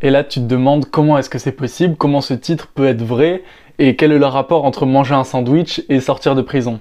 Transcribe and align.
Et 0.00 0.10
là, 0.10 0.22
tu 0.22 0.40
te 0.40 0.44
demandes 0.46 0.86
comment 0.86 1.18
est-ce 1.18 1.30
que 1.30 1.38
c'est 1.38 1.52
possible, 1.52 1.96
comment 1.96 2.20
ce 2.20 2.34
titre 2.34 2.68
peut 2.72 2.86
être 2.86 3.02
vrai, 3.02 3.42
et 3.78 3.96
quel 3.96 4.12
est 4.12 4.18
le 4.18 4.26
rapport 4.26 4.64
entre 4.64 4.86
manger 4.86 5.14
un 5.14 5.24
sandwich 5.24 5.82
et 5.88 6.00
sortir 6.00 6.34
de 6.34 6.42
prison. 6.42 6.80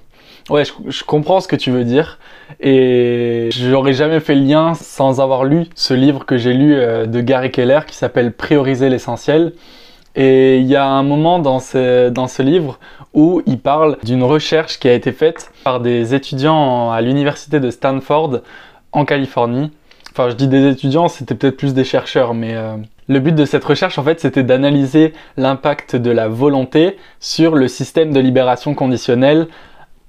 Ouais, 0.49 0.63
je, 0.65 1.03
comprends 1.03 1.41
ce 1.41 1.47
que 1.47 1.57
tu 1.57 1.71
veux 1.71 1.83
dire, 1.83 2.19
et 2.61 3.49
j'aurais 3.51 3.93
jamais 3.93 4.21
fait 4.21 4.35
le 4.35 4.41
lien 4.41 4.75
sans 4.75 5.19
avoir 5.19 5.43
lu 5.43 5.65
ce 5.75 5.93
livre 5.93 6.25
que 6.25 6.37
j'ai 6.37 6.53
lu 6.53 6.73
euh, 6.73 7.05
de 7.05 7.19
Gary 7.19 7.51
Keller 7.51 7.81
qui 7.85 7.95
s'appelle 7.95 8.31
Prioriser 8.31 8.89
l'essentiel. 8.89 9.53
Et 10.15 10.59
il 10.59 10.65
y 10.65 10.75
a 10.75 10.87
un 10.87 11.03
moment 11.03 11.39
dans 11.39 11.59
ce, 11.59 12.09
dans 12.09 12.27
ce 12.27 12.41
livre 12.41 12.79
où 13.13 13.41
il 13.45 13.59
parle 13.59 13.97
d'une 14.03 14.23
recherche 14.23 14.79
qui 14.79 14.87
a 14.87 14.93
été 14.93 15.11
faite 15.11 15.51
par 15.63 15.79
des 15.79 16.15
étudiants 16.15 16.91
à 16.91 17.01
l'université 17.01 17.59
de 17.59 17.69
Stanford 17.69 18.39
en 18.93 19.05
Californie. 19.05 19.71
Enfin, 20.11 20.29
je 20.29 20.35
dis 20.35 20.47
des 20.47 20.69
étudiants, 20.69 21.07
c'était 21.09 21.35
peut-être 21.35 21.57
plus 21.57 21.73
des 21.73 21.83
chercheurs, 21.83 22.33
mais 22.33 22.55
euh, 22.55 22.77
le 23.07 23.19
but 23.19 23.33
de 23.33 23.45
cette 23.45 23.63
recherche, 23.63 23.97
en 23.97 24.03
fait, 24.03 24.19
c'était 24.19 24.43
d'analyser 24.43 25.13
l'impact 25.37 25.95
de 25.95 26.11
la 26.11 26.27
volonté 26.27 26.97
sur 27.19 27.55
le 27.55 27.67
système 27.67 28.11
de 28.11 28.19
libération 28.19 28.73
conditionnelle 28.75 29.47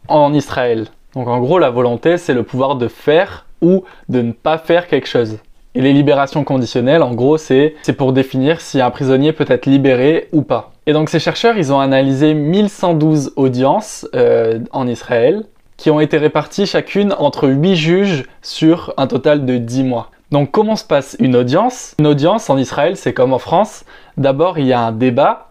en 0.09 0.33
Israël. 0.35 0.87
Donc, 1.15 1.29
en 1.29 1.39
gros, 1.39 1.59
la 1.59 1.71
volonté, 1.71 2.19
c'est 2.19 2.35
le 2.35 2.43
pouvoir 2.43 2.77
de 2.77 2.89
faire 2.89 3.47
ou 3.63 3.85
de 4.09 4.23
ne 4.23 4.33
pas 4.33 4.59
faire 4.59 4.89
quelque 4.89 5.09
chose. 5.09 5.39
Et 5.75 5.81
les 5.81 5.93
libérations 5.93 6.43
conditionnelles, 6.45 7.03
en 7.03 7.15
gros, 7.15 7.39
c'est 7.39 7.75
pour 7.97 8.13
définir 8.13 8.61
si 8.61 8.81
un 8.81 8.91
prisonnier 8.91 9.33
peut 9.33 9.47
être 9.49 9.67
libéré 9.67 10.29
ou 10.33 10.43
pas. 10.43 10.73
Et 10.87 10.93
donc 10.93 11.11
ces 11.11 11.21
chercheurs, 11.21 11.57
ils 11.57 11.73
ont 11.73 11.81
analysé 11.81 12.35
1112 12.35 13.35
audiences 13.37 14.09
euh, 14.15 14.61
en 14.73 14.89
Israël 14.89 15.45
qui 15.77 15.91
ont 15.91 16.01
été 16.01 16.19
réparties 16.19 16.67
chacune 16.67 17.15
entre 17.19 17.49
8 17.49 17.77
juges 17.77 18.25
sur 18.43 18.93
un 18.97 19.07
total 19.07 19.47
de 19.47 19.59
10 19.59 19.85
mois. 19.85 20.11
Donc 20.31 20.51
comment 20.51 20.77
se 20.77 20.85
passe 20.85 21.17
une 21.21 21.37
audience? 21.37 21.95
Une 21.99 22.07
audience 22.07 22.51
en 22.51 22.59
Israël, 22.59 22.97
c'est 22.97 23.15
comme 23.15 23.33
en 23.33 23.39
France. 23.39 23.85
D'abord, 24.17 24.59
il 24.59 24.67
y 24.67 24.73
a 24.73 24.81
un 24.81 24.93
débat. 24.93 25.49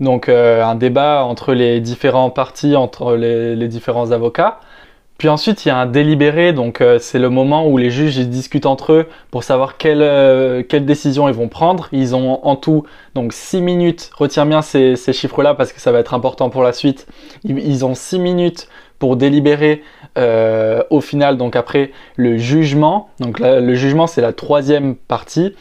Donc 0.00 0.28
euh, 0.28 0.62
un 0.64 0.74
débat 0.74 1.24
entre 1.24 1.54
les 1.54 1.80
différents 1.80 2.30
partis, 2.30 2.76
entre 2.76 3.14
les 3.16 3.68
différents 3.68 4.10
avocats. 4.10 4.58
Puis 5.18 5.28
ensuite, 5.28 5.64
il 5.64 5.68
y 5.68 5.70
a 5.72 5.76
un 5.76 5.86
délibéré, 5.86 6.52
donc 6.52 6.80
euh, 6.80 7.00
c'est 7.00 7.18
le 7.18 7.28
moment 7.28 7.66
où 7.66 7.76
les 7.76 7.90
juges 7.90 8.16
ils 8.18 8.30
discutent 8.30 8.66
entre 8.66 8.92
eux 8.92 9.08
pour 9.32 9.42
savoir 9.42 9.76
quelle, 9.76 10.00
euh, 10.00 10.62
quelle 10.62 10.86
décision 10.86 11.26
ils 11.26 11.34
vont 11.34 11.48
prendre. 11.48 11.88
Ils 11.90 12.14
ont 12.14 12.46
en 12.46 12.54
tout 12.54 12.84
donc 13.16 13.32
6 13.32 13.60
minutes, 13.60 14.10
retiens 14.14 14.46
bien 14.46 14.62
ces, 14.62 14.94
ces 14.94 15.12
chiffres-là 15.12 15.54
parce 15.54 15.72
que 15.72 15.80
ça 15.80 15.90
va 15.90 15.98
être 15.98 16.14
important 16.14 16.50
pour 16.50 16.62
la 16.62 16.72
suite. 16.72 17.08
Ils, 17.42 17.84
ont 17.84 17.96
6 17.96 18.20
minutes 18.20 18.68
pour 18.98 19.16
délibérer 19.16 19.82
euh, 20.16 20.82
au 20.90 21.00
final, 21.00 21.36
donc 21.36 21.56
après 21.56 21.92
le 22.16 22.36
jugement. 22.36 23.08
Donc 23.20 23.38
le 23.40 23.74
jugement, 23.74 24.06
c'est 24.06 24.20
la 24.20 24.32
troisième 24.32 24.94
partie. 24.96 25.54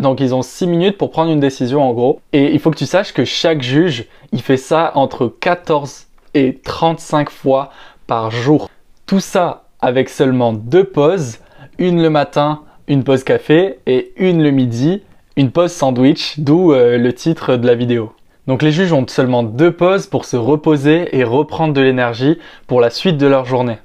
Donc 0.00 0.20
ils 0.20 0.34
ont 0.34 0.42
6 0.42 0.66
minutes 0.66 0.98
pour 0.98 1.10
prendre 1.10 1.30
une 1.30 1.40
décision 1.40 1.82
en 1.82 1.92
gros. 1.92 2.20
Et 2.32 2.52
il 2.52 2.60
faut 2.60 2.70
que 2.70 2.76
tu 2.76 2.86
saches 2.86 3.12
que 3.12 3.24
chaque 3.24 3.62
juge, 3.62 4.06
il 4.32 4.42
fait 4.42 4.56
ça 4.56 4.92
entre 4.94 5.26
14 5.26 6.06
et 6.34 6.58
35 6.62 7.30
fois 7.30 7.70
par 8.06 8.30
jour. 8.30 8.70
Tout 9.06 9.20
ça 9.20 9.64
avec 9.80 10.08
seulement 10.08 10.52
deux 10.52 10.84
pauses, 10.84 11.38
une 11.78 12.02
le 12.02 12.10
matin, 12.10 12.62
une 12.86 13.04
pause 13.04 13.24
café 13.24 13.78
et 13.86 14.12
une 14.16 14.42
le 14.42 14.50
midi, 14.50 15.02
une 15.36 15.50
pause 15.50 15.72
sandwich, 15.72 16.38
d'où 16.38 16.72
euh, 16.72 16.98
le 16.98 17.12
titre 17.12 17.56
de 17.56 17.66
la 17.66 17.74
vidéo. 17.74 18.12
Donc 18.48 18.62
les 18.62 18.72
juges 18.72 18.94
ont 18.94 19.06
seulement 19.06 19.42
deux 19.42 19.72
pauses 19.72 20.06
pour 20.06 20.24
se 20.24 20.38
reposer 20.38 21.14
et 21.14 21.22
reprendre 21.22 21.74
de 21.74 21.82
l'énergie 21.82 22.38
pour 22.66 22.80
la 22.80 22.88
suite 22.88 23.18
de 23.18 23.26
leur 23.26 23.44
journée. 23.44 23.76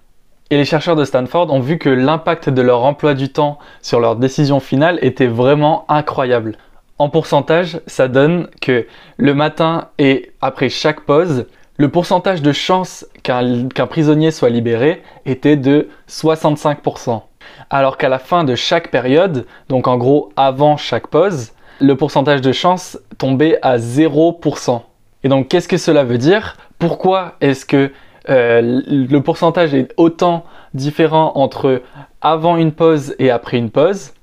Et 0.51 0.55
les 0.55 0.63
chercheurs 0.63 0.95
de 0.95 1.03
Stanford 1.03 1.51
ont 1.51 1.59
vu 1.59 1.77
que 1.77 1.89
l'impact 1.89 2.49
de 2.49 2.61
leur 2.61 2.85
emploi 2.85 3.13
du 3.13 3.27
temps 3.27 3.59
sur 3.81 3.99
leur 3.99 4.15
décision 4.15 4.61
finale 4.61 4.99
était 5.01 5.27
vraiment 5.27 5.83
incroyable. 5.89 6.55
En 6.97 7.09
pourcentage, 7.09 7.81
ça 7.87 8.07
donne 8.07 8.47
que 8.61 8.87
le 9.17 9.33
matin 9.33 9.89
et 9.99 10.31
après 10.41 10.69
chaque 10.69 11.01
pause, 11.01 11.45
le 11.75 11.89
pourcentage 11.89 12.41
de 12.41 12.53
chance 12.53 13.05
qu'un 13.21 13.87
prisonnier 13.89 14.31
soit 14.31 14.49
libéré 14.49 15.03
était 15.25 15.57
de 15.57 15.89
65%. 16.07 17.21
Alors 17.69 17.97
qu'à 17.97 18.07
la 18.07 18.19
fin 18.19 18.45
de 18.45 18.55
chaque 18.55 18.91
période, 18.91 19.45
donc 19.67 19.89
en 19.89 19.97
gros 19.97 20.31
avant 20.37 20.77
chaque 20.77 21.07
pause, 21.07 21.51
le 21.83 21.97
pourcentage 21.97 22.39
de 22.39 22.53
chance 22.53 22.97
tombait 23.17 23.59
à 23.61 23.77
0%. 23.77 24.81
Et 25.25 25.27
donc 25.27 25.49
qu'est-ce 25.49 25.67
que 25.67 25.75
cela 25.75 26.05
veut 26.05 26.17
dire? 26.17 26.55
Pourquoi 26.79 27.33
est-ce 27.41 27.65
que 27.65 27.91
euh, 28.29 28.81
le 28.87 29.19
pourcentage 29.19 29.73
est 29.73 29.93
autant 29.97 30.45
différent 30.73 31.33
entre 31.35 31.81
avant 32.21 32.55
une 32.55 32.71
pause 32.71 33.15
et 33.19 33.29
après 33.29 33.57
une 33.57 33.69
pause? 33.69 34.13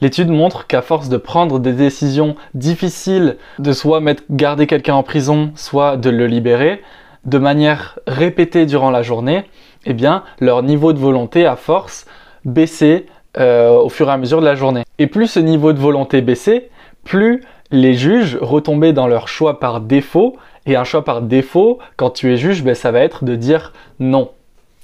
L'étude 0.00 0.30
montre 0.30 0.66
qu'à 0.66 0.80
force 0.80 1.10
de 1.10 1.18
prendre 1.18 1.58
des 1.58 1.74
décisions 1.74 2.36
difficiles, 2.54 3.36
de 3.58 3.72
soit 3.72 4.00
mettre, 4.00 4.22
garder 4.30 4.66
quelqu'un 4.66 4.94
en 4.94 5.02
prison, 5.02 5.52
soit 5.56 5.98
de 5.98 6.08
le 6.08 6.26
libérer, 6.26 6.80
de 7.26 7.36
manière 7.36 7.98
répétée 8.06 8.64
durant 8.64 8.90
la 8.90 9.02
journée, 9.02 9.44
eh 9.84 9.92
bien, 9.92 10.24
leur 10.40 10.62
niveau 10.62 10.94
de 10.94 10.98
volonté 10.98 11.44
à 11.44 11.56
force 11.56 12.06
baissait 12.46 13.04
euh, 13.38 13.72
au 13.72 13.90
fur 13.90 14.08
et 14.08 14.12
à 14.12 14.16
mesure 14.16 14.40
de 14.40 14.46
la 14.46 14.54
journée. 14.54 14.84
Et 14.98 15.06
plus 15.06 15.26
ce 15.26 15.40
niveau 15.40 15.74
de 15.74 15.78
volonté 15.78 16.22
baissait, 16.22 16.70
plus 17.04 17.42
les 17.70 17.94
juges 17.94 18.36
retombaient 18.40 18.92
dans 18.92 19.06
leur 19.06 19.28
choix 19.28 19.60
par 19.60 19.80
défaut. 19.80 20.36
Et 20.66 20.76
un 20.76 20.84
choix 20.84 21.04
par 21.04 21.22
défaut, 21.22 21.78
quand 21.96 22.10
tu 22.10 22.32
es 22.32 22.36
juge, 22.36 22.62
ben, 22.62 22.74
ça 22.74 22.90
va 22.90 23.00
être 23.00 23.24
de 23.24 23.34
dire 23.34 23.72
non. 23.98 24.30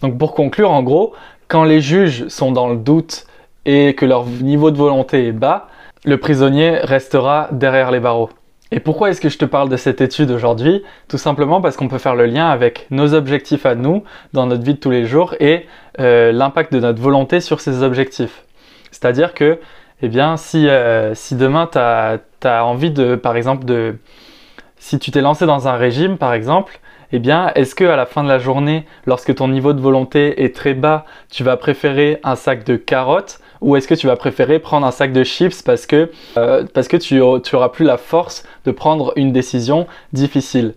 Donc 0.03 0.19
pour 0.19 0.35
conclure, 0.35 0.71
en 0.71 0.83
gros, 0.83 1.13
quand 1.49 1.65
les 1.65 1.81
juges 1.81 2.29
sont 2.29 2.53
dans 2.53 2.69
le 2.69 2.77
doute 2.77 3.27
et 3.65 3.95
que 3.95 4.07
leur 4.07 4.27
niveau 4.27 4.71
de 4.71 4.77
volonté 4.77 5.27
est 5.27 5.33
bas, 5.33 5.69
le 6.05 6.19
prisonnier 6.19 6.79
restera 6.79 7.49
derrière 7.53 7.91
les 7.91 8.01
barreaux. 8.01 8.31
Et 8.73 8.81
pourquoi 8.81 9.11
est-ce 9.11 9.21
que 9.21 9.29
je 9.29 9.39
te 9.39 9.45
parle 9.45 9.69
de 9.69 9.77
cette 9.77 10.01
étude 10.01 10.31
aujourd'hui? 10.31 10.83
Tout 11.09 11.19
simplement 11.19 11.61
parce 11.61 11.77
qu'on 11.77 11.87
peut 11.87 11.99
faire 11.99 12.17
le 12.17 12.27
lien 12.27 12.49
avec 12.49 12.87
nos 12.91 13.15
objectifs 13.15 13.65
à 13.65 13.77
nous 13.77 14.03
dans 14.33 14.47
notre 14.47 14.65
vie 14.65 14.75
de 14.75 14.81
tous 14.81 14.91
les 14.91 15.07
jours 15.07 15.35
et 15.39 15.67
euh, 16.01 16.33
l'impact 16.33 16.73
de 16.73 16.81
notre 16.81 17.01
volonté 17.01 17.41
sur 17.41 17.61
ces 17.61 17.83
objectifs. 17.83 18.43
C'est-à-dire 18.91 19.35
que, 19.35 19.61
eh 20.03 20.09
bien, 20.09 20.37
si, 20.37 20.69
euh, 20.69 21.15
si 21.15 21.37
demain 21.37 21.69
tu 21.71 21.79
as, 21.79 22.65
envie 22.65 22.91
de, 22.91 23.15
par 23.15 23.37
exemple, 23.37 23.65
de, 23.65 23.97
si 24.77 24.99
tu 24.99 25.11
t'es 25.11 25.21
lancé 25.21 25.47
dans 25.47 25.69
un 25.69 25.77
régime, 25.77 26.19
par 26.19 26.35
exemple, 26.35 26.81
eh 27.13 27.19
bien, 27.19 27.51
est-ce 27.55 27.75
que 27.75 27.85
à 27.85 27.97
la 27.97 28.05
fin 28.05 28.23
de 28.23 28.29
la 28.29 28.39
journée, 28.39 28.85
lorsque 29.07 29.35
ton 29.35 29.49
niveau 29.49 29.73
de 29.73 29.81
volonté 29.81 30.43
est 30.45 30.55
très 30.55 30.75
bas, 30.75 31.07
tu 31.31 31.45
vas 31.45 31.57
préférer 31.57 32.21
un 32.25 32.37
sac 32.37 32.65
de 32.65 32.77
carottes 32.77 33.41
ou 33.61 33.77
est-ce 33.77 33.89
que 33.89 33.95
tu 33.95 34.07
vas 34.07 34.17
préférer 34.17 34.59
prendre 34.59 34.87
un 34.87 34.91
sac 34.91 35.13
de 35.13 35.25
chips 35.25 35.63
parce 35.63 35.87
que, 35.87 36.11
euh, 36.37 36.65
tu, 36.75 36.99
tu 36.99 37.57
auras 37.57 37.69
plus 37.71 37.85
la 37.85 37.97
force 37.97 38.45
de 38.65 38.71
prendre 38.73 39.13
une 39.17 39.33
décision 39.33 39.87
difficile? 40.13 40.75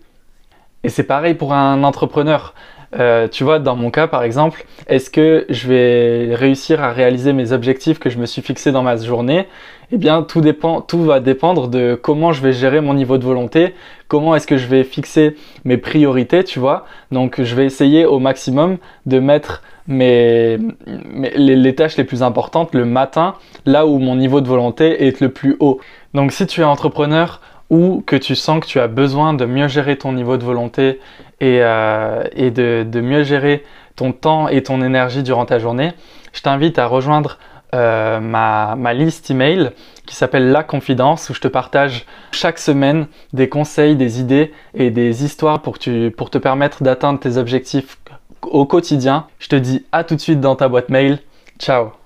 Et 0.83 0.89
c'est 0.89 1.03
pareil 1.03 1.33
pour 1.33 1.53
un 1.53 1.83
entrepreneur. 1.83 2.53
Euh, 2.97 3.27
tu 3.27 3.43
vois, 3.43 3.59
dans 3.59 3.75
mon 3.75 3.91
cas 3.91 4.07
par 4.07 4.23
exemple, 4.23 4.65
est-ce 4.87 5.11
que 5.11 5.45
je 5.49 5.67
vais 5.67 6.33
réussir 6.33 6.83
à 6.83 6.91
réaliser 6.91 7.33
mes 7.33 7.51
objectifs 7.51 7.99
que 7.99 8.09
je 8.09 8.17
me 8.17 8.25
suis 8.25 8.41
fixés 8.41 8.71
dans 8.71 8.81
ma 8.81 8.95
journée? 8.95 9.45
Eh 9.91 9.97
bien, 9.97 10.21
tout 10.21 10.41
dépend, 10.41 10.81
tout 10.81 11.03
va 11.03 11.19
dépendre 11.19 11.67
de 11.67 11.99
comment 11.99 12.31
je 12.31 12.41
vais 12.41 12.53
gérer 12.53 12.79
mon 12.79 12.93
niveau 12.93 13.17
de 13.17 13.23
volonté, 13.23 13.73
comment 14.07 14.35
est-ce 14.35 14.45
que 14.45 14.57
je 14.57 14.67
vais 14.67 14.83
fixer 14.83 15.35
mes 15.65 15.77
priorités, 15.77 16.43
tu 16.43 16.59
vois? 16.59 16.85
Donc, 17.11 17.41
je 17.41 17.55
vais 17.55 17.65
essayer 17.65 18.05
au 18.05 18.19
maximum 18.19 18.77
de 19.07 19.19
mettre 19.19 19.63
les 19.87 21.73
tâches 21.75 21.97
les 21.97 22.03
plus 22.03 22.21
importantes 22.21 22.75
le 22.75 22.85
matin, 22.85 23.33
là 23.65 23.87
où 23.87 23.97
mon 23.97 24.15
niveau 24.15 24.41
de 24.41 24.47
volonté 24.47 25.07
est 25.07 25.21
le 25.21 25.29
plus 25.29 25.57
haut. 25.59 25.79
Donc, 26.13 26.31
si 26.31 26.45
tu 26.45 26.61
es 26.61 26.63
entrepreneur, 26.63 27.41
ou 27.69 28.03
que 28.05 28.15
tu 28.15 28.35
sens 28.35 28.59
que 28.59 28.65
tu 28.65 28.79
as 28.79 28.87
besoin 28.87 29.33
de 29.33 29.45
mieux 29.45 29.67
gérer 29.67 29.97
ton 29.97 30.11
niveau 30.11 30.37
de 30.37 30.43
volonté 30.43 30.99
et, 31.39 31.59
euh, 31.61 32.23
de, 32.33 33.01
mieux 33.01 33.23
gérer 33.23 33.63
ton 33.95 34.11
temps 34.11 34.47
et 34.47 34.63
ton 34.63 34.81
énergie 34.81 35.23
durant 35.23 35.45
ta 35.45 35.59
journée, 35.59 35.91
je 36.33 36.41
t'invite 36.41 36.79
à 36.79 36.87
rejoindre 36.87 37.37
euh, 37.75 38.19
ma, 38.19 38.93
liste 38.93 39.29
email 39.29 39.71
qui 40.07 40.15
s'appelle 40.15 40.51
La 40.51 40.63
Confidence 40.63 41.29
où 41.29 41.33
je 41.33 41.41
te 41.41 41.47
partage 41.47 42.05
chaque 42.31 42.57
semaine 42.57 43.05
des 43.33 43.47
conseils, 43.47 43.95
des 43.95 44.19
idées 44.19 44.51
et 44.73 44.89
des 44.89 45.23
histoires 45.23 45.61
pour 45.61 45.77
te 45.77 46.37
permettre 46.37 46.81
d'atteindre 46.81 47.19
tes 47.19 47.37
objectifs 47.37 47.97
au 48.41 48.65
quotidien. 48.65 49.27
Je 49.37 49.49
te 49.49 49.55
dis 49.55 49.85
à 49.91 50.03
tout 50.03 50.15
de 50.15 50.21
suite 50.21 50.41
dans 50.41 50.55
ta 50.55 50.67
boîte 50.67 50.89
mail. 50.89 51.19
Ciao 51.59 51.98